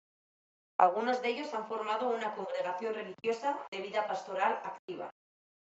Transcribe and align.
Algunos 0.79 1.21
de 1.21 1.29
ellos 1.29 1.53
han 1.53 1.67
formado 1.67 2.09
una 2.09 2.33
congregación 2.33 2.95
religiosa 2.95 3.59
de 3.69 3.81
vida 3.83 4.07
pastoral 4.07 4.53
activa. 4.63 5.11